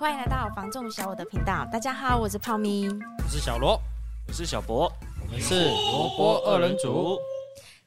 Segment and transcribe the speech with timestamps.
[0.00, 1.66] 欢迎来到房仲小我的频道。
[1.72, 3.80] 大家好，我是泡咪，我是小罗，
[4.28, 4.90] 我是小博，
[5.20, 7.18] 我们是萝卜二人组。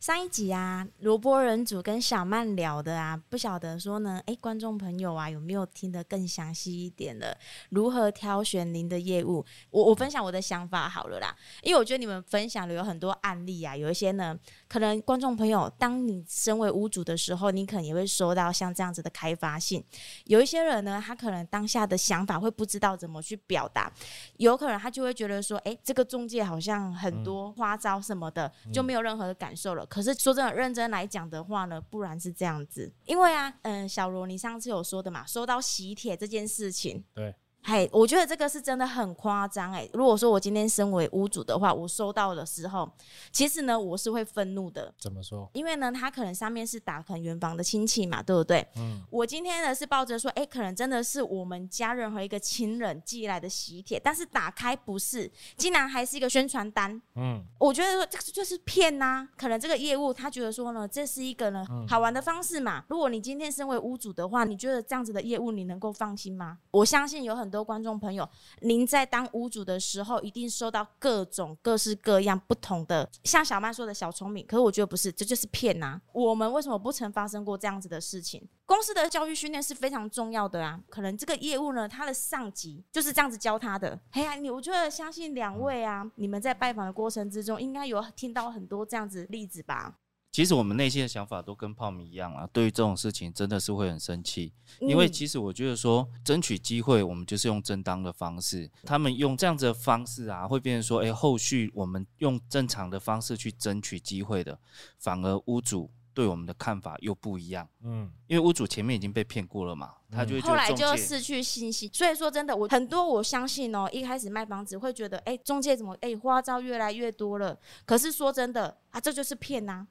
[0.02, 7.38] 上一集啊，萝卜人组跟小曼聊的啊，不晓得说呢，哎，观众朋友啊，有没有听得更详细一点的？
[7.70, 9.46] 如何挑选您的业务？
[9.70, 14.36] 我我分享我的想法好了啦，因为我觉得你们分享的有很多案例啊，有一些呢，
[14.68, 19.86] 可能观众朋友，当你身为屋主的时候，你可能也会收到像这样子的开发信。
[20.26, 23.94] 有一些人呢，他可能当下的想法会不知道怎么去表达，
[24.38, 29.88] 有可能他就会觉得说，哎，这个中介好像很多花招什么的，就没有任何的感受了。
[29.92, 37.36] 可是说真的，认真来讲的话呢，不然是这样子，因为啊，嗯，小罗，你上次有说的嘛，说到喜帖这件事情，对。
[37.64, 39.88] 嘿，我觉得这个是真的很夸张哎！
[39.94, 42.92] 如果说我今天身为屋主的话，我收到的时候，
[43.32, 44.92] 其实呢，我是会愤怒的。
[44.98, 45.48] 怎么说？
[45.54, 48.68] 因为呢，他可能上面是打可能远房的亲戚嘛，对不对？
[48.78, 49.02] 嗯。
[49.12, 57.00] 我今天呢是抱着说，哎，可能真的是我们家任何一个亲人寄来的喜帖，但是打开不是，竟然还是一个宣传单。
[57.16, 57.44] 嗯。
[57.60, 59.30] 我觉得说这个就是骗呐、啊！
[59.38, 62.84] 可能这个业务他觉得说呢，这是一个呢好玩的方式嘛。
[62.90, 66.58] 如果你今天身为屋主的话，你觉得这样子的业务你能够放心吗？
[66.72, 68.28] 我相信有很多观众朋友。
[68.62, 76.02] 您在当屋主的时候，一定收到各种各式各样不同的，像小曼说的小聪明，可是我觉得不是，这就是骗呐、啊。
[76.14, 78.48] 我们为什么不曾发生过这样子的事情？
[78.66, 80.80] 公司的教育训练是非常重要的啊。
[80.90, 84.00] 可能这个业务呢，他的上级就是这样子教他的。
[84.12, 89.98] 哎呀，你我觉得相信两位啊，你们在拜访的过程之中，应该有听到很多这样子例子吧？
[90.32, 104.58] 其实我们内心的想法都跟泡米一样啊，对于这种事情真的是会很生气，因为其实我觉得说争取机会，我们就是用正当的方式，他们用这样子的方式啊，会变成说，哎，后续我们用正常的方式去争取机会的，
[105.00, 119.86] 反而屋主对我们的看法又不一样，嗯，因为屋主前面已经被骗过了嘛，他就会后来就失去信心，所以说真的，我很多我相信哦，一开始卖房子会觉得，哎，中介怎么，哎，花招越来越多了，可是说真的啊，这就是骗呐。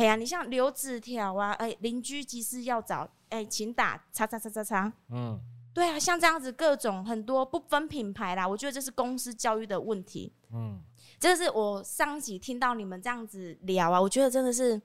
[0.00, 4.90] 嘿呀、啊，你像留纸条啊，哎，邻居急事要找，哎，请打叉叉叉叉叉。
[5.10, 5.38] 嗯，
[5.74, 10.32] 对啊，像这样子各种很多不分品牌啦，我觉得这是公司教育的问题。
[10.54, 10.80] 嗯，
[11.18, 14.80] 这是我上集听到你们这样子聊啊，我觉得真的是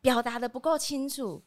[0.00, 1.40] 表达的不够清楚。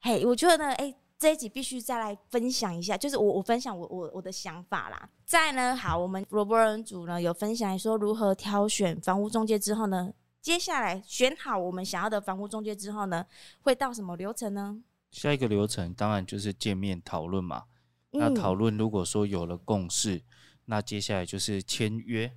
[0.00, 5.08] 嘿，我觉得呢，哎，这一集必须再来分享一下，就是我我分享我我我的想法啦。
[5.24, 10.12] 再呢，好，我们罗伯人组呢有分享说如何挑选房屋中介之后呢。
[10.46, 13.26] 接下来选好我们想要的房屋中介之后呢，
[13.62, 14.80] 会到什么流程呢？
[15.10, 17.64] 下一个流程当然就是见面讨论嘛。
[18.12, 20.22] 嗯、那讨论如果说有了共识，
[20.66, 22.32] 那接下来就是签约，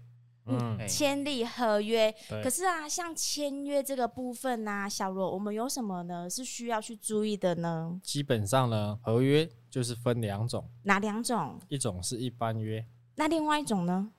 [0.47, 2.11] 嗯，签立合约。
[2.41, 6.27] 可是啊，像签约这个部分啊，小罗，我们有什么呢？
[6.27, 8.01] 是需要去注意的呢？
[8.01, 11.59] 基本上呢，合约就是分两种，哪两种？
[11.67, 12.83] 一种是一般约，
[13.13, 14.11] 那另外一种呢？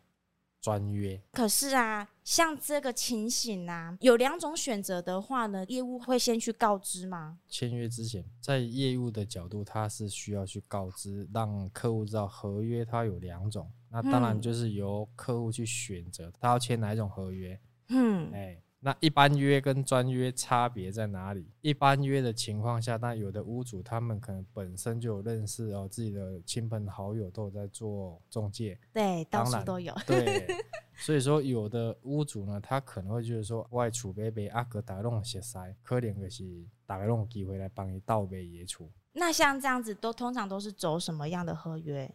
[0.61, 1.21] 专约。
[1.33, 7.39] 可是啊，像这个情形啊，有两种选择的话呢，业务会先去告知吗？
[7.49, 13.71] 签约之前，在业务的角度，他是需要去告知，让客户知道合约它有两种。
[13.89, 17.59] 那当然就是由客户去选择，他要签哪一种合约。
[17.89, 18.63] 嗯，哎。
[18.83, 21.47] 那一般约跟专约差别在哪里？
[21.61, 29.95] 一般约的情况下，那有的屋主他们可能本身就有认识哦，自己的亲朋好友都有在做中介，对，到处都有。
[30.07, 30.47] 对，
[30.97, 38.91] 所以说有的屋主呢，他可能会觉得说，外储备备阿哥打弄些塞，可怜的是打个弄机会来帮你倒背野储。
[39.13, 42.11] 那像这样子都通常都是走什么样的合约？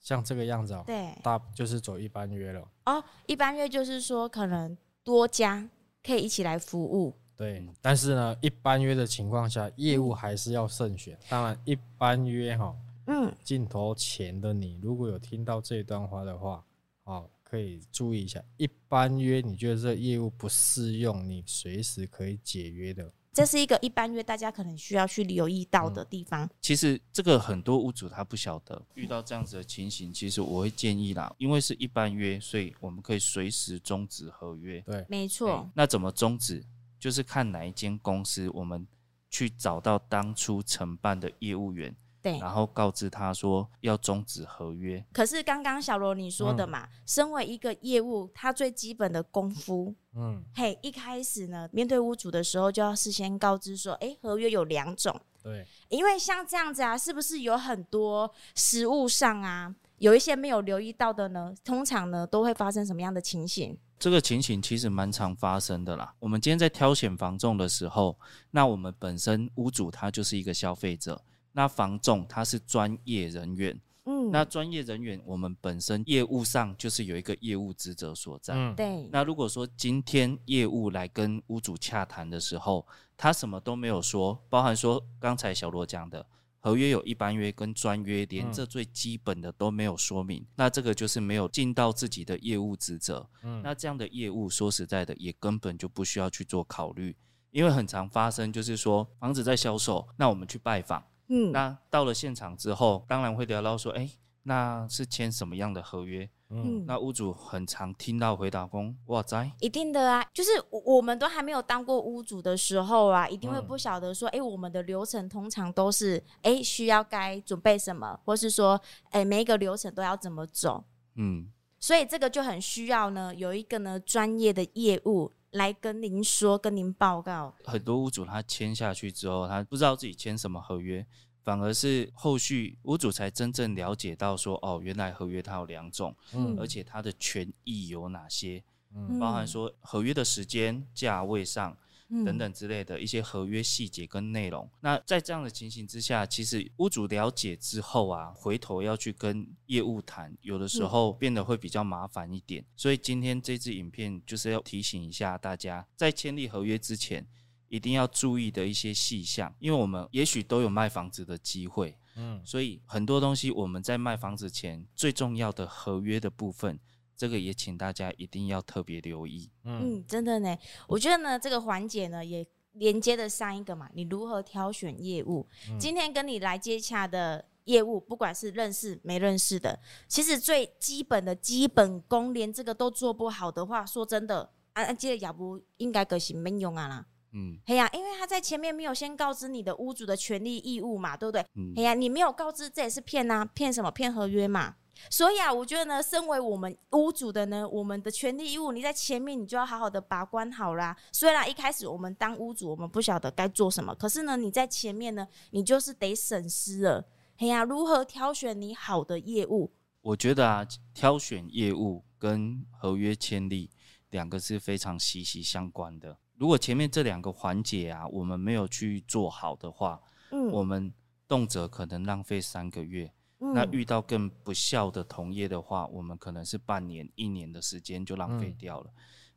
[0.00, 2.66] 像这个样子哦，对，大就是走一般约了。
[2.86, 4.74] 哦，一般约就是说可能。
[5.06, 5.70] 多家
[6.02, 7.64] 可以一起来服务，对。
[7.80, 11.16] 但是呢，一般约的情况下，业务还是要慎选。
[11.28, 16.64] 当然，一般约哈，嗯，镜头前的你如果有听到这段话的话，
[17.04, 18.42] 哦，可以注意一下。
[18.56, 23.08] 一般约，你觉得这业务不适用，你随时可以解约的。
[23.36, 26.48] 这是一个一般约，大家可能需要去留意到的地方。
[26.62, 34.80] 其实这个很多屋主他不晓得，遇到这样子的情形，其实我会建议啦，因为是一般约，所以我们可以随时终止合约。
[34.80, 35.70] 对，没错。
[35.74, 36.64] 那怎么终止？
[36.98, 38.88] 就是看哪一间公司，我们
[39.28, 41.94] 去找到当初承办的业务员。
[42.26, 45.04] 对，然后告知他说要终止合约。
[45.12, 55.20] 可是刚刚小罗你说的嘛，嗯、身为一个业务，他最基本的功夫，嗯，嘿，一开始呢，面对屋主的时候就要事先告知说，哎，合约有两种。
[55.40, 61.54] 对，因为像这样子啊，是不是有很多实物上啊，有一些没有留意到的呢？
[61.64, 63.78] 通常呢，都会发生什么样的情形？
[64.00, 66.12] 这个情形其实蛮常发生的啦。
[66.18, 68.18] 我们今天在挑选房仲的时候，
[68.50, 71.22] 那我们本身屋主他就是一个消费者。
[71.56, 78.52] 那房仲他是专业人员，嗯，那专业人员我们本身业务上就是有一个业务职责所在。
[78.54, 79.08] 嗯，对。
[79.10, 82.86] 那如果说今天业务来跟屋主洽谈的时候，
[83.16, 86.26] 他什么都没有说，包含说刚才小罗讲的。
[86.60, 93.24] 合约有一般约跟专约，连这最基本的都没有说明，嗯、那这个就是没有尽到自己的业务职责。
[93.44, 97.16] 嗯，那这样的业务说实在的，也根本就不需要去做考虑，
[97.52, 104.10] 因为很常发生，就是说房子在销售，那我们去拜访，嗯，那到了现场之后，当然会聊到说，哎，
[104.44, 106.28] 那是签什么样的合约？
[106.48, 118.80] 嗯，那屋主很常听到回答工：“哇塞，一定的啊，就是我们都还没有当过屋主的时候啊，一定会不晓得说，哎、嗯欸，我们的流程通常都是，哎、欸，需要该准备什么，或是说，
[119.10, 120.84] 哎、欸，每一个流程都要怎么走。
[121.16, 121.50] 嗯，
[121.80, 127.54] 所以这个就很需要呢，有一个呢专业的业务来跟您说，跟您报告。
[127.64, 131.06] 很多屋主他签下去之后，他不知道自己签什么合约。”
[131.46, 141.78] 反而是后续屋主才真正了解到说，哦，原来合约它有两种，嗯，而且它的权益有哪些，嗯，包含说合约的时间、价位上
[142.24, 144.68] 等等之类的一些合约细节跟内容。
[144.80, 152.64] 那在这样的情形之下，其实屋主了解之后啊，回头要去跟业务谈，有的时候变得会比较麻烦一点。
[152.76, 157.26] 所以今天这支影片就是要提醒一下大家，在签立合约之前。
[157.68, 166.78] 一定要注意的一些细项，因为我们也许都有卖房子的机会，嗯，所以很多东西我们在卖房子前最重要的合约的部分，
[167.16, 169.50] 这个也请大家一定要特别留意。
[169.64, 175.46] 嗯，真的呢，我觉得呢这个环节呢也连接的上一个嘛，你如何挑选业务？
[175.70, 187.06] 嗯，今天跟你来接洽的业务，不管是认识没认识的，其实最基本的基本功连这个都做不好的话，说真的，啊啊，这个也不应该个性没用啊啦。
[187.32, 191.44] 嗯，嘿呀，因为他在前面没有先告知你的屋主的权利义务嘛，对不对？
[191.54, 193.90] 嗯，嘿呀，你没有告知，这也是骗呐，骗什么？
[193.90, 194.76] 骗合约嘛。
[195.10, 200.96] 所以啊，我觉得呢，身为我们屋主的呢，我们的权利义务，你在前面你就要好好的把关好啦。
[201.12, 207.04] 虽然一开始我们当屋主，我们不晓得该做什么，可是呢，你在前面呢，你就是得审思了。
[207.36, 209.70] 嘿呀，如何挑选你好的业务？
[210.00, 213.70] 我觉得啊，挑选业务跟合约签立
[214.10, 216.16] 两个是非常息息相关的。
[216.38, 220.00] 如果前面这两个环节啊，我们没有去做好的话，
[220.30, 220.92] 嗯，我们
[221.26, 223.12] 动辄可能浪费三个月。
[223.40, 228.90] 嗯，那遇到更不孝的同业的话，我们可能是半年、一年的时间就浪费掉了。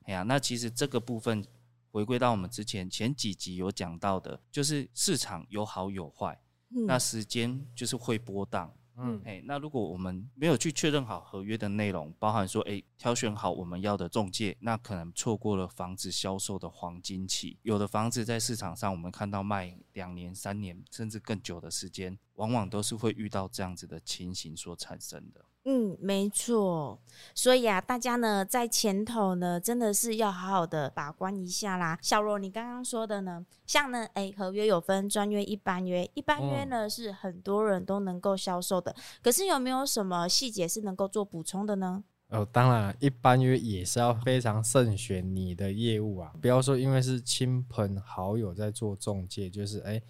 [0.03, 1.45] 哎呀，嗯，那其实这个部分
[1.91, 8.71] 回归到我们之前前几集有讲到的，就是市场有好有坏，嗯，那时间就是会波动。
[9.01, 17.57] 嗯，哎，那如果我们没有去确认好合约的内容，包含说，哎，挑选好我们要的中介，那可能错过了房子销售的黄金期。
[17.63, 25.45] 有的房子在市场上，我们看到卖两年、三年，甚至更久的时间，往往都是会遇到这样子的情形所产生的。
[25.71, 26.99] 嗯，没错，
[27.35, 31.95] 所以啊，大家呢在前头呢，真的是要好好的把关一下啦。
[32.01, 42.03] 小罗，你刚刚说的呢，像呢，哎，合约有分专约、一般约，一般约呢、嗯、是很多人都能够销售的，可是有没有什么细节是能够做补充的呢？
[42.29, 50.01] 哦，当然，一般约也是要非常慎选你的业务啊，不要说因为是亲朋好友在做中介，就是哎。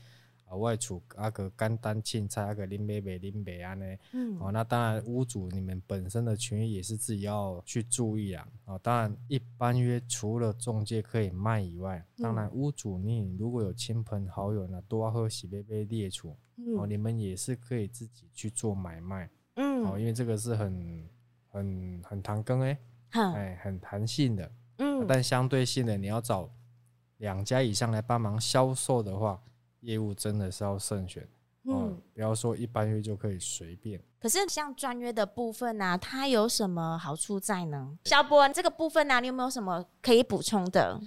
[0.50, 8.48] 啊，外出啊个简单青菜啊个林北北林北安呢，嗯，哦，那当然屋主你们本身的权益也是自己要去注意啊。
[8.66, 16.36] 哦，当然一般约除了中介可以卖以外，当然屋主你如果有亲朋好友呢，多喝喜杯杯列出，
[16.76, 21.10] 哦，你们也是可以自己去做买卖，嗯，哦，因为这个是很
[21.48, 22.80] 很很弹根哎，
[23.12, 26.50] 哎，很弹性的，嗯，但相对性的你要找
[27.18, 29.40] 两家以上来帮忙销售的话。
[29.82, 31.28] 业务真的是要慎选，
[31.64, 34.02] 嗯，不要说一般约就可以随便。
[34.20, 37.98] 可是像专约的部分呢、啊，它有什么好处在呢？
[38.06, 41.00] 肖博，这个部分呢、啊，你有没有什么可以补充的？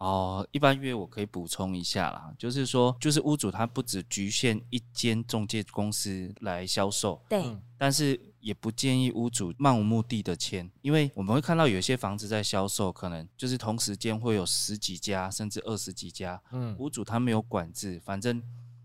[0.00, 7.44] 哦，一般约我可以补充一下啦，就是说，就是屋主他不只局限一间中介公司来销售，对，
[7.76, 18.42] 但是也不建议屋主漫无目的的签，因为我们会看到有些房子在销售，可能就是同时间会有十几家甚至二十几家，嗯，屋主他没有管制，反正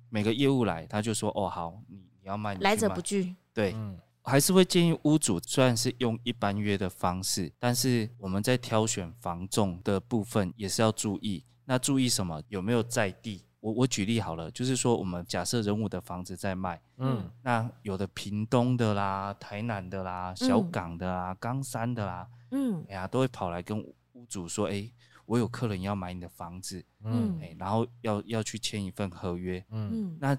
[0.10, 3.72] 每个业务来他就说，哦好，你你要卖，你来者不拒，对。
[3.74, 11.46] 嗯还是会建议屋主，虽然是用一般约的方式，但是我们在挑选房仲的部分也是要注意。
[11.66, 12.42] 那注意什么？
[12.48, 13.44] 有没有在地？
[13.60, 23.80] 我我举例好了，就是说我们假设人物的房子在卖，嗯，那有的屏东的啦、台南的啦、小港的啦、冈山的啦，嗯，哎呀，都会跑来跟
[24.14, 24.88] 屋主说，哎，
[25.26, 30.38] 我有客人要买你的房子，嗯，哎，然后要要去签一份合约，嗯，那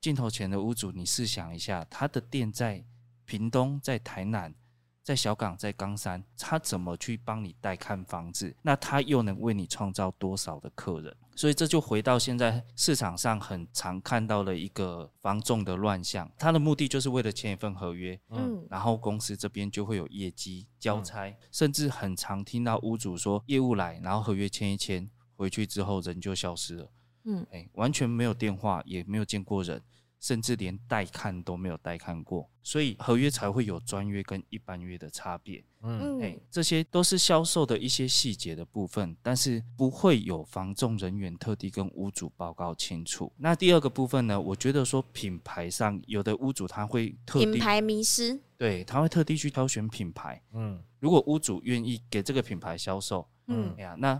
[0.00, 2.84] 镜头前的屋主，你试想一下，他的店在。
[3.24, 4.54] 屏东，在台南。
[5.02, 8.56] 在小港，在冈山，他怎么去帮你带看房子？
[8.62, 11.14] 那他又能为你创造多少的客人？
[11.36, 26.90] 所以这就回到现在市场上很常看到的一个房仲的乱象，他的目的就是为了签一份合约，嗯，然后公司这边就会有业绩交差，嗯、甚至很常听到屋主说业务来，然后合约签一签，回去之后人就消失了，
[27.24, 29.82] 嗯，哎，完全没有电话，也没有见过人。
[30.24, 35.62] 甚至连带看都没有带看过，所以合约才会有专约跟一般约的差别。
[35.82, 43.30] 嗯，哎，这些都是销售的一些细节的部分，但是不会有房仲人员特地跟屋主报告清楚。
[43.36, 44.40] 那第二个部分呢？
[44.40, 50.42] 我觉得说品牌上有的屋主他会特地品牌迷失，对，他会特地去挑选品牌。
[50.54, 54.18] 嗯，如果屋主愿意给这个品牌销售，嗯，哎呀，那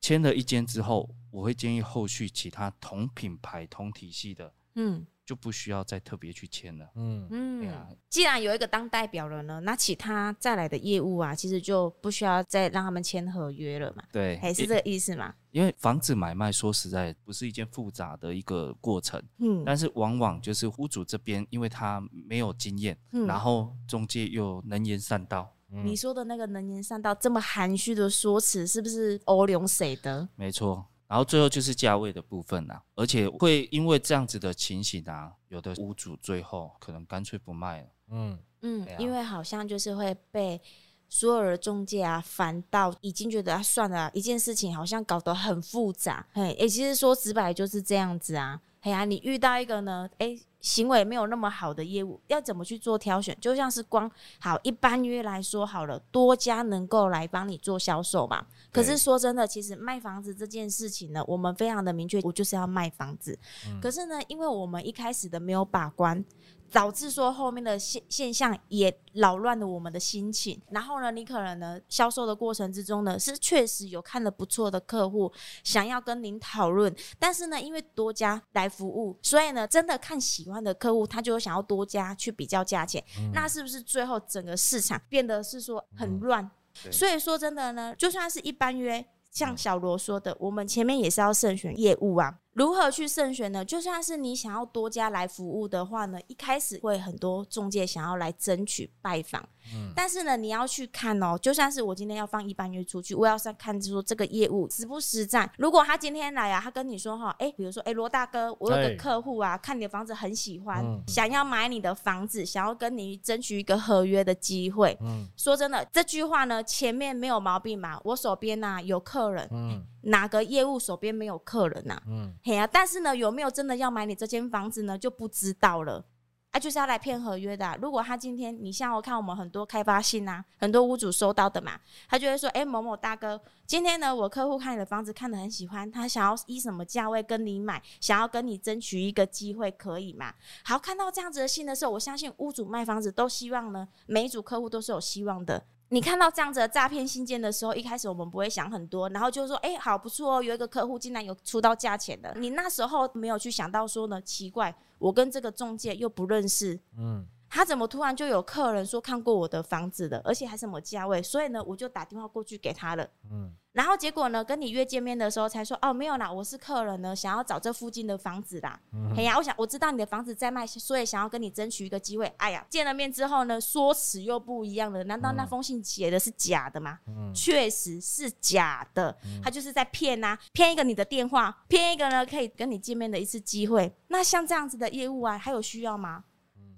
[0.00, 5.06] 签了一间之后，我会建议后续其他同品牌同体系的，嗯。
[5.26, 6.88] 就不需要再特别去签了。
[6.94, 14.04] 嗯嗯，啊、既然有一个当代表了呢，那其他再来的业务啊，其实就不需要再让他们签合约了嘛。
[14.12, 15.34] 对，还是这个意思嘛？
[15.50, 19.20] 因为房子买卖说实在不是一件复杂的一个过程。
[19.38, 25.52] 嗯，但是往往就是屋主这边，因为他没有经验，嗯、然后中介又能言善道。
[25.72, 30.28] 嗯、你说的那个能言善道，这么含蓄的说辞，是不是欧龙谁的？
[30.36, 30.86] 没错。
[31.08, 37.88] 然后最后就是价位的部分啊，而且会因为这样子的情形啊，有的屋主最后可能干脆不卖了。
[38.08, 40.60] 嗯嗯，啊、因为好像就是会被
[41.08, 46.26] 所有的中介啊烦到，已经觉得啊算了，一件事情好像搞得很复杂。
[46.32, 48.60] 嘿，诶，其实说直白就是这样子啊。
[48.80, 53.36] 哎呀，你遇到一个呢，诶，行为没有那么好的业务，要怎么去做挑选？
[53.40, 58.44] 就像是光好一般约来说好了，多家能够来帮你做销售嘛。
[58.72, 63.38] 可是说真的，其实卖房子这件事情呢，我们非常的明确，我就是要卖房子。
[63.68, 66.24] 嗯、可是呢，因为我们一开始的没有把关。
[66.72, 75.32] 导致说后面的现现象也扰乱了我们的心情，然后呢，你可能呢销售的过程之中呢，是确实有看了不错的客户
[75.62, 86.42] 想要跟您讨论，但是呢，因为多家来服务，所以呢，真的看喜欢的客户，他就想要多家去比较价钱，嗯、那是不是最后整个市场变得是说很乱？
[86.84, 92.38] 嗯、所以说真的呢，就算是一般约，像小罗说的，我们前面也是要慎选业务啊。
[92.56, 93.62] 如何去慎选呢？
[93.62, 105.50] 就算是你想要多家来服务的话呢，一开始会很多中介想要来争取拜访，嗯，但是呢，你要去看哦，就算是我今天要放一般约出去，我要是看说这个业务实不实在。
[105.58, 114.96] 如果他今天来啊，他跟你说哈，哎，比如说哎，罗大哥，我有个客户啊，看你的房子很喜欢，嗯，想要买你的房子，想要跟你争取一个合约的机会。
[115.02, 119.84] 嗯，说真的，这句话呢，前面没有毛病嘛，我手边呐有客人，嗯。
[120.06, 122.02] 哪个业务手边没有客人呐、啊？
[122.08, 124.98] 嗯，嘿呀、啊，但是呢，有没有真的要买你这间房子呢？
[124.98, 126.04] 就不知道了。
[126.52, 127.76] 啊，就是要来骗合约的、啊。
[127.82, 140.32] 如果他今天，你像我看我们很多开发信啊，很多屋主收到的嘛，他就会说：“哎、欸，某某大哥，今天呢，我客户看你的房子看得很喜欢，他想要以什么价位跟你买，想要跟你争取一个机会，可以吗？”
[140.64, 145.62] 好，看到这样子的信的时候，我相信屋主卖房子都希望呢，每一组客户都是有希望的。
[145.88, 161.22] 你看到这样子的诈骗信件的时候，一开始我们不会想很多，然后就说：“哎、欸，好不错哦，有一个客户竟然有出到价钱的。”你那时候没有去想到说呢，奇怪，我跟这个中介又不认识，嗯，他怎么突然就有客人说看过我的房子的，而且还什么价位？
[161.22, 163.54] 所以呢，我就打电话过去给他了，嗯。
[163.76, 168.80] 然后结果呢，跟你约见面的时候才说哦，没有啦，我是客人呢，想要找这附近的房子啦。
[168.94, 172.24] 嗯、哼嘿呀，我想我知道你的房子在卖，所以想要跟你争取一个机会。
[172.38, 175.04] 哎呀，见了面之后呢，说辞又不一样了。
[175.04, 177.00] 难道那封信写的是假的吗？
[177.06, 183.94] 嗯、确实是假的，嗯、他就是在骗呐、啊，骗一个你的电话，骗一个呢可以跟你见面的一次机会。
[184.08, 186.24] 那像这样子的业务啊，还有需要吗？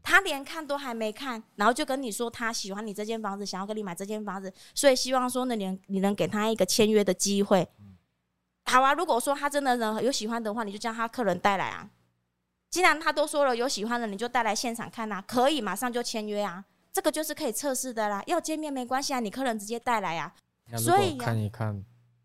[0.08, 7.68] 他连看都还没看，然后就跟你说他喜欢你这间房子，想要跟你买这间房子，所以希望说呢，你你能给他一个签约的机会。
[8.64, 11.90] 好啊，如果说他真的呢有喜欢的话，你就叫他客人带来啊。
[12.70, 16.64] 既然他都说了有喜欢的，你就带来现场看啊，可以马上就签约啊。
[16.90, 20.32] 这个就是可以测试的啦，要见面没关系啊，你客人直接带来啊。
[20.78, 21.84] 所以看一看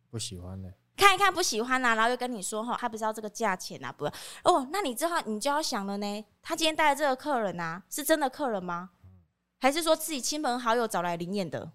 [0.10, 0.74] 不喜欢的。
[0.96, 4.06] 看一看不喜欢呐、啊，然后又跟你说哈，他不知道这个价钱呐、啊，不
[4.44, 8.92] 哦，那你之后你就要想了呢，他今天带的这个客人呐、啊，是真的客人吗？
[9.60, 11.72] 还是说自己亲朋好友找来灵验的？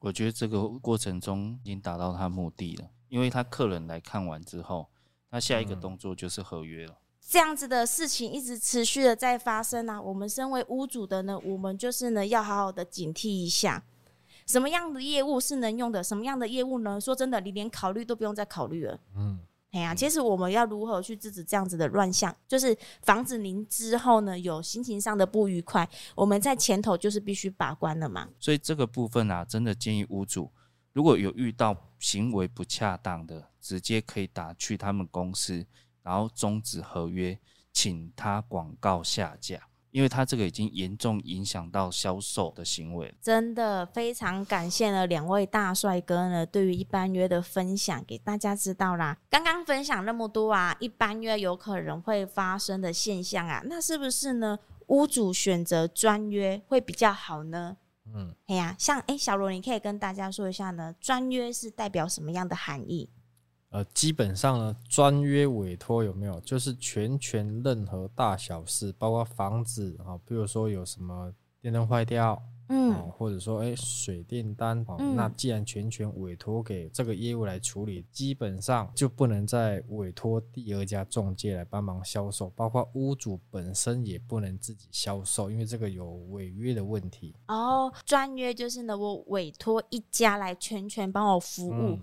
[0.00, 4.88] 我觉得这个过程中已经达到他目的了，因为他客人来看完之后，
[5.30, 6.92] 他下一个动作就是合约了。
[6.92, 13.84] 嗯、这样子的事情一直持续的在发生啊，我们身为屋主的呢，我们就是呢要好好的警惕一下。
[14.46, 16.02] 什么样的业务是能用的？
[16.02, 17.00] 什么样的业务呢？
[17.00, 18.98] 说真的，你连考虑都不用再考虑了。
[19.16, 19.40] 嗯，
[19.72, 28.28] 哎呀、啊，其实我们要如何去制止这样子的乱象，就是防止您之后呢有心情上的不愉快，我们在前头就是必须把关了嘛。
[28.38, 30.50] 所以这个部分啊，真的建议屋主
[30.92, 35.66] 如果有遇到行为不恰当的，直接可以打去他们公司，
[36.02, 37.36] 然后终止合约，
[37.72, 39.68] 请他广告下架。
[39.96, 49.16] 因为他这个已经严重影响到销售的行为，真的非常感谢了两位大帅哥呢，对于一般约的分享给大家知道啦。
[49.30, 54.58] 刚刚分享那么多啊，一般约有可能会发生的现象啊，那是不是呢？
[54.88, 57.78] 屋主选择专约会比较好呢？
[58.14, 63.08] 嗯，哎呀，像哎，小罗，你可以跟大家说一下呢，专约是代表什么样的含义？
[63.76, 71.30] 呃，基本上呢，专约委托有没有，就是全权任何大小事，包括房子啊，比如说有什么
[71.60, 87.34] 电灯坏掉，嗯，或者说哎水电单，嗯，那既然全权委托给这个业务来处理，基本上就不能再委托第二家中介来帮忙销售，包括屋主本身也不能自己销售，因为这个有违约的问题。
[87.48, 91.72] 哦，专约就是呢，我委托一家来全权帮我服务。
[91.72, 92.00] 嗯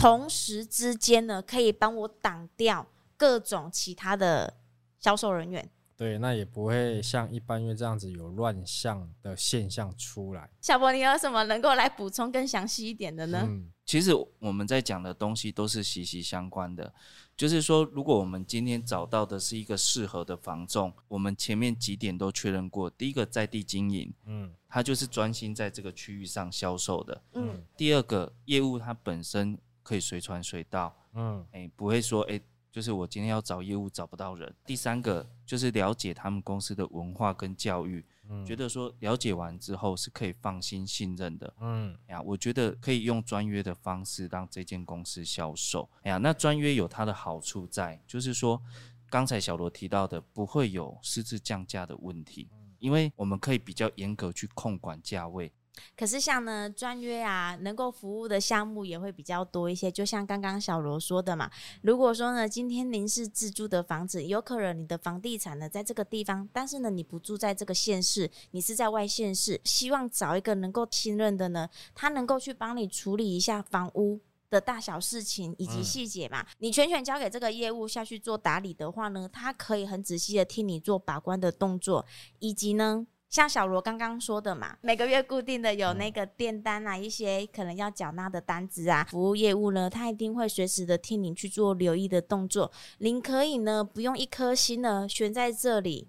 [0.00, 2.86] 同时之间呢，可以帮我挡掉
[3.18, 4.54] 各种其他的
[4.98, 5.70] 销售人员。
[5.94, 10.48] 对，那也不会像一般约这样子有乱象的现象出来。
[10.62, 13.44] 小博，你有什么能够来补充更详细一点的呢？
[13.46, 16.90] 嗯，其实我们在讲的东西都是息息相关的。
[17.36, 22.88] 就是说，如果我们今天找到的是一个适合的房仲，我们前面几点都确认过。
[22.88, 27.62] 第一个，在地经营，嗯，他就是专心在这个区域上销售的，嗯。
[27.76, 29.58] 第二个，业务它本身。
[29.90, 34.54] 可以随传随到，嗯，哎、欸，不会说，哎、欸，就是我今天要找业务找不到人。
[34.64, 45.90] 第三个就是了解他们公司的文化跟教育，嗯，觉得说了解完之后是可以放心信任的，嗯，哎呀，我觉得可以用专约的方式让这间公司销售。
[46.02, 48.62] 哎呀，那专约有它的好处在，就是说
[49.08, 55.52] 刚才小罗提到的，不会有私自降价的问题，因为我们可以比较严格去控管价位。
[55.96, 59.90] 可是像呢专约啊，能够服务的项目也会比较多一些。
[59.90, 61.50] 就像刚刚小罗说的嘛，
[61.82, 76.42] 如果说呢，今天您是自住的房子，有可能你的房地产呢在这个地方，但是呢你不住在这个县市，你是在外县市，希望找一个能够信任的呢，他能够去帮你处理一下房屋的大小事情以及细节嘛。
[76.42, 82.04] 嗯、你全权交给这个业务下去做打理的话呢，他可以很仔细的替你做把关的动作，
[82.40, 83.06] 以及呢。
[83.30, 92.72] 像小罗刚刚说的嘛，每个月固定的有那个电单啊，一些可能要缴纳的单子啊，服务业务呢，他一定会随时的替你去做留意的动作。
[92.98, 96.08] 您可以呢，不用一颗心呢悬在这里。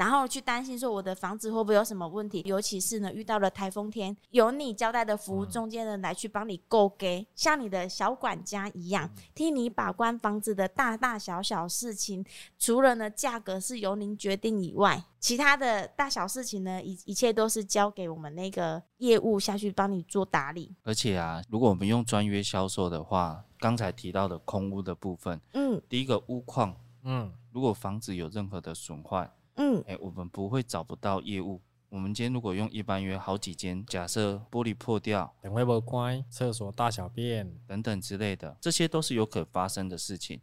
[0.00, 12.24] 然后去担心说我的房子会不会有什么问题，尤其是呢遇到了台风天，由你交代的服务中间人来去帮你购给，像你的小管家一样，替你把关房子的大大小小事情。
[12.58, 20.74] 除了呢价格是由您决定以外，其他的大小事情呢一一切都是交给我们那个业务下去帮你做打理。
[20.82, 29.30] 而且啊，如果我们用专约销售的话，刚才提到的空屋的部分，嗯，第一个屋况，嗯，如果房子有任何的损坏。
[29.60, 31.60] 嗯，哎、欸，我们不会找不到业务。
[31.90, 40.40] 我们今天如果用一般约好几间，假设玻璃破掉、等会不关、厕所大小便等等之类的，这些都是有可发生的事情。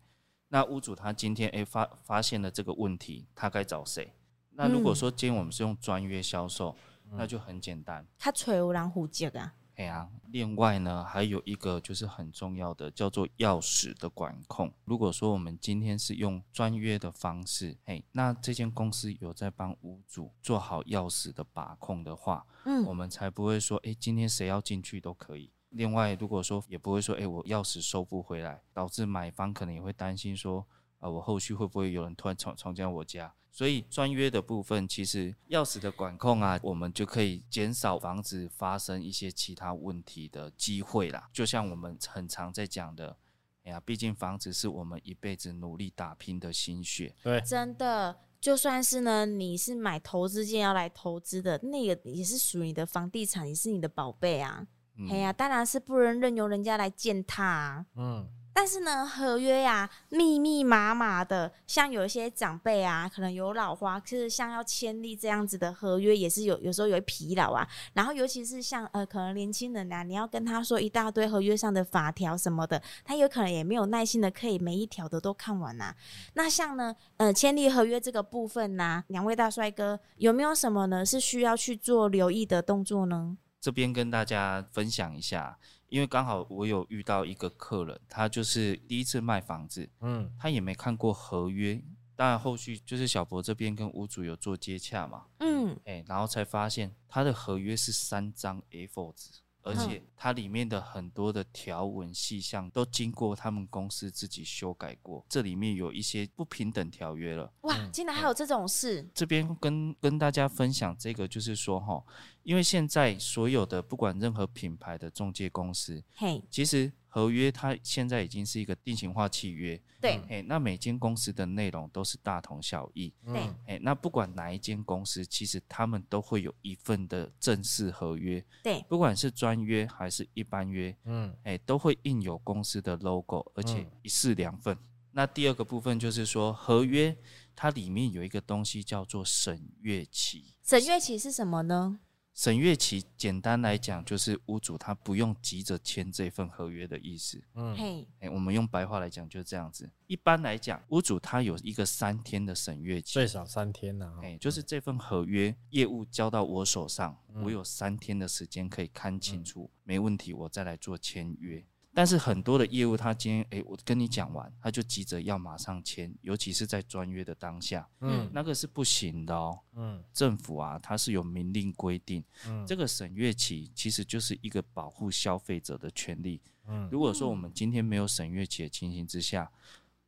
[0.50, 4.14] 那屋主他今天哎、欸、发发现了这个问题，他该找谁？
[4.52, 6.76] 那如果说今天我们是用专约销售，
[7.06, 9.52] 嗯、那就很简单，他找有人负责啊。
[9.78, 14.74] 哎呀，另外呢，还有一个就是很重要的，叫做钥匙的管控。
[14.86, 25.52] 如果说我们今天是用专约的方式，哎，那这间公司有在帮屋主做好钥匙的把控的话，嗯，我们才不会说，哎，今天谁要进去都可以。
[25.70, 30.62] 另外，如果说也不会说，哎，我钥匙收不回来，导致买方可能也会担心说，
[30.98, 33.32] 啊、呃，我后续会不会有人突然闯闯进我家？
[33.52, 41.28] 所以专约的部分，其实钥匙的管控啊，我们就可以减少房子发生一些其他问题的机会啦。
[41.34, 43.18] 就像我们很常在讲的，
[43.64, 47.16] 哎呀，毕竟房子是我们一辈子努力打拼的心血。
[47.24, 54.68] 对，真的，就算是呢，你是买投资件要来投资的，那个也是属于你的房地产，也是你的宝贝啊。
[55.10, 57.86] 哎呀、嗯，当然是不能任由人家来践踏啊。
[57.96, 58.30] 嗯。
[58.60, 67.67] 但是呢，合约呀、密密麻麻的，像有一些长辈啊，可能有老花，就是像要签立这样子的合约，也是有有时候有疲劳啊。
[67.93, 75.96] 然后尤其是像呃，可能年轻人啊，你要跟他说一大堆合约上的法条什么的，他有可能也没有耐心的可以每一条的都看完呐、啊。
[76.34, 83.38] 那像呢，呃，签立合约这个部分呢、两位大帅哥有没有什么呢是需要去做留意的动作呢？
[83.62, 85.60] 这边跟大家分享一下。
[85.89, 91.82] 因为刚好我有遇到一个客人，他就是第一次卖房子，嗯，他也没看过合约，
[92.15, 99.30] 当然后续就是小博这边跟屋主有做接洽嘛，嗯，哎、欸，然后才发现他的合约是三张 A4 纸。
[99.68, 107.52] 而且它里面的很多的条文细项都经过他们公司自己修改过，这里面有一些不平等条约了。
[107.62, 109.08] 哇，竟然还有这种事！
[109.14, 112.04] 这边跟跟大家分享这个，就是说哈，
[112.44, 116.92] 因为现在所有的不管任何品牌的中介公司，嘿，其实。
[117.18, 134.76] 合约它现在已经是一个定型化契约，对，哎，那每间公司的内容都是大同小异，对，哎，那不管哪一间公司，其实他们都会有一份的正式合约，对，不管是专约还是一般约，嗯，哎，都会印有公司的 logo，而且一式两份。
[134.76, 134.80] 嗯。
[135.14, 137.18] 那第二个部分就是说，合约
[137.56, 142.00] 它里面有一个东西叫做审阅期，审阅期是什么呢？
[142.38, 147.41] 审阅期简单来讲，就是屋主他不用急着签这份合约的意思。
[147.56, 149.89] 嗯，嘿，哎，我们用白话来讲就是这样子。
[150.06, 154.19] 一般来讲，屋主他有一个三天的审阅期，最少三天呢。
[154.21, 161.65] 哎，就是这份合约业务交到我手上，我有三天的时间可以看清楚，没问题，我再来做签约。
[161.98, 179.52] 但是很多的业务，他今天哎，我跟你讲完，他就急着要马上签，尤其是在专约的当下，嗯，那个是不行的哦，嗯，政府啊，它是有明令规定，嗯，这个审阅期其实就是一个保护消费者的权利，嗯，如果说我们今天没有审阅期的情形之下，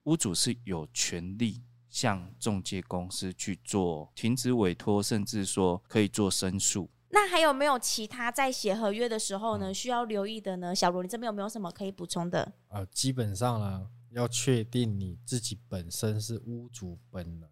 [0.04, 6.88] 屋主是有权利向中介公司去做停止委托，甚至说可以做申诉。
[7.12, 10.76] 那还有没有其他在写合约的时候呢，需要留意的呢？
[10.76, 12.54] 小罗，你这边有没有什么可以补充的？
[12.68, 17.50] 呃，基本上呢，要确定你自己本身是屋主本人。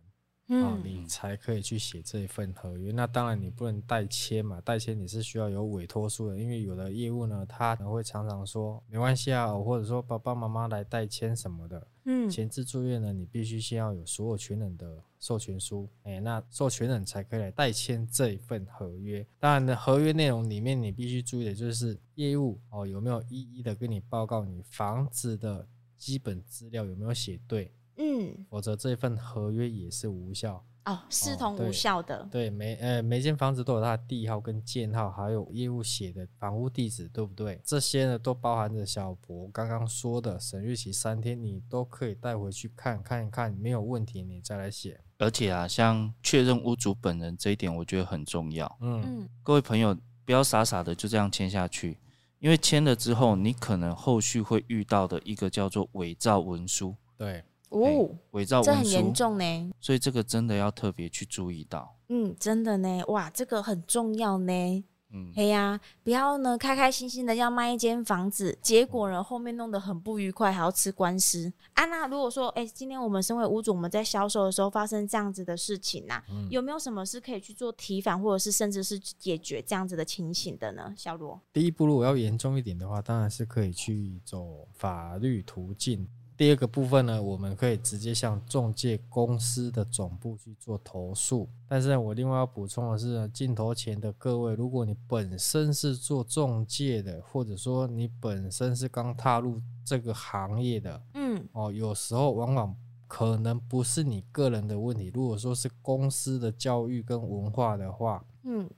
[0.49, 2.91] 嗯、哦，你才可以去写这一份合约。
[2.91, 6.37] 那当然你不能代签嘛，代签你是需要有委托书的。
[6.37, 11.87] 因为有的业务呢，他可能会常常说没关系啊，或者说爸爸妈妈来代签什么的。
[12.05, 19.27] 嗯，前置作业呢，你必须先要有所有权人的授权书，哎、欸，那授权人才可以来代签这一份合约。
[19.39, 27.69] 当然的，合约内容里面你必须注意的就是业务哦，有没有一一的跟你报告你房子的基本资料有没有写对。
[27.97, 32.19] 嗯，否则这份合约也是无效哦，视同无效的。
[32.19, 37.59] 哦、对，对，每呃每间房子都有它的地号跟建号，还有业务写的房屋地址，对不对？
[37.65, 45.01] 这些呢都包含着小博刚刚说的审阅期三天，你都可以带回去看看一看，没有问题你再来写。
[45.17, 48.77] 而且啊，像确认屋主本人这一点，我觉得很重要。
[48.79, 51.97] 嗯，各位朋友不要傻傻的就这样签下去，
[52.39, 56.95] 因为签了之后，你可能后续会遇到的一个叫做伪造文书。
[57.17, 57.43] 对。
[57.69, 61.95] 哦，伪造文书，这很严重呢，所以这个真的要特别去注意到。
[62.09, 64.83] 嗯，真的呢，哇，这个很重要呢。
[65.09, 71.51] 嗯，哎呀，不要呢，开开心心的要卖一间房子，结果呢后面弄得很不愉快，还要吃官司。
[71.75, 80.93] 啊，那如果说，哎，今天我们身为屋主，我们在销售的时候发生这样子的事情呐、啊，嗯、有没有什么是可以去做提反，或者是甚至是解决这样子的情形的呢？
[80.97, 86.05] 小罗，第一步，如果要严重一点的话，当然是可以去走法律途径。
[86.37, 91.49] 第二个部分呢，我们可以直接向中介公司的总部去做投诉。
[91.67, 102.75] 但是呢，我另外要补充的是，镜头前的各位，如果你本身是做中介的，或者说你本身是刚踏入这个行业的，嗯，哦，有时候往往
[103.07, 108.69] 可能不是你个人的问题，如果说是公司的教育跟文化的话，嗯。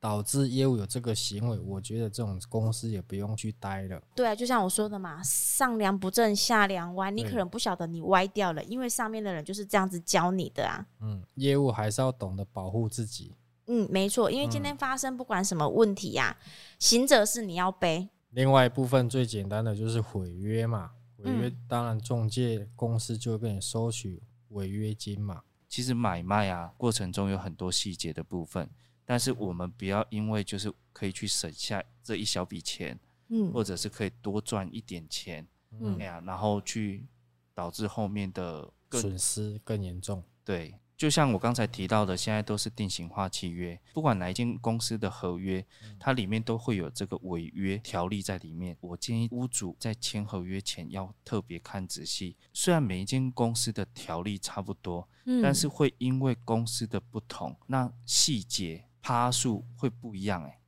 [0.00, 4.00] 导致业务有这个行为，我觉得这种公司也不用去待了。
[4.14, 10.86] 对啊，就像我说的嘛，上梁不正下梁歪，你可能不晓得你歪掉了，因为上面的人就是这样子教你的啊。
[11.00, 13.34] 嗯，业务还是要懂得保护自己。
[13.66, 16.38] 嗯，没错，因为今天发生不管什么问题呀、啊，
[16.78, 18.08] 行者是你要背。
[18.30, 25.42] 另外一部分最简单的就是毁约嘛，毁约当然中介公司就会跟你收取违约金嘛。
[25.68, 28.70] 其实买卖啊过程中有很多细节的部分。
[29.10, 35.48] 但是我们不要因为就是可以去省下这一小笔钱，嗯，或者是可以多赚一点钱，
[35.80, 37.06] 嗯，哎呀，然后去
[37.54, 40.22] 导致后面的损失更严重。
[40.44, 45.64] 对，就像我刚才提到的，现在都是定型化契约，不管哪一间公司的合约，
[45.98, 48.76] 它里面都会有这个违约条例在里面。
[48.82, 52.36] 我建议屋主在签合约前要特别看仔细。
[52.52, 58.84] 虽然每一间公司的条例差不多，嗯，但是会因为公司的不同，那细节。
[59.08, 60.58] 趴数会不一样哎、欸，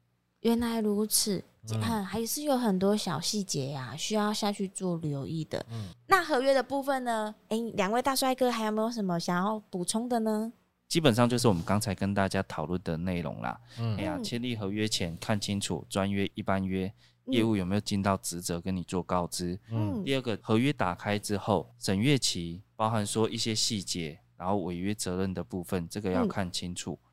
[0.41, 5.63] 原来如此，嗯，还是有很多小细节呀，需要下去做留意的。
[5.71, 7.35] 嗯，那合约的部分呢？
[7.49, 10.51] 哎，两位大帅哥还有没有什么想要补充的呢？
[10.89, 13.61] 基本上就是我们刚才跟大家讨论的内容啦。
[13.79, 16.91] 嗯，哎呀，签立合约前看清楚专约、一般约，
[17.27, 19.61] 业务有没有尽到职责跟你做告知。
[19.71, 26.99] 嗯，第二个合约打开之后，审阅期包含说一些细节，然后违约责任的部分，这个要看清楚。
[27.03, 27.10] 嗯，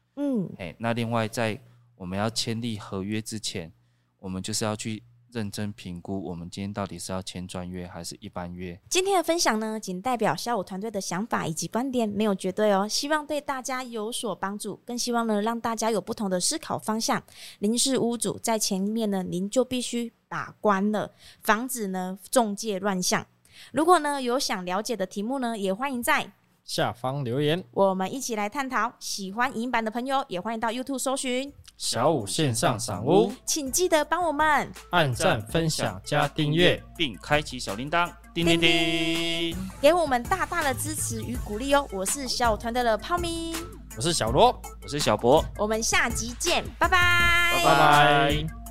[0.57, 1.59] 哎，那另外在
[1.95, 3.71] 我们要签订合约之前，
[4.19, 5.03] 我们就是要去。
[5.29, 8.79] 认真评估，我们今天到底是要签专约还是一般约？
[8.89, 12.87] 今天的分享呢，仅代表小五团队的想法以及观点，没有绝对哦。
[12.87, 17.21] 希望对大家有所帮助，更希望呢让大家有不同的思考方向。
[17.59, 23.27] 您是屋主，在前面呢，您就必须把关了，防止呢中介乱象。
[23.73, 26.31] 如果呢有想了解的题目呢，也欢迎在
[26.67, 28.91] 下方留言，我们一起来探讨。
[28.99, 31.51] 喜欢影音版的朋友，也欢迎到 YouTube 搜寻。
[31.77, 38.59] 小五线上赏屋，请记得帮我们按赞、分享、加订阅，并开启小铃铛，叮叮。
[38.59, 41.87] 叮，给我们大大的支持与鼓励哦！
[41.93, 43.55] 我是小五团队的泡咪，
[43.95, 48.66] 我是小罗，我是小博，我们下集见，拜拜，拜拜。